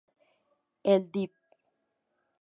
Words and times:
El 0.93 1.05
Dep. 1.11 1.31